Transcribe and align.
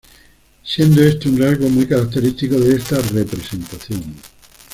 Siendo 0.63 1.03
este 1.03 1.29
un 1.29 1.37
rasgo 1.37 1.69
muy 1.69 1.85
característico 1.85 2.55
de 2.59 2.75
esta 2.75 2.97
representación. 2.99 4.15